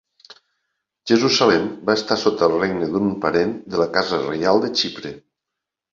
[1.11, 5.13] Jerusalem va estar sota el regne d'un parent de la casa reial de Xipre.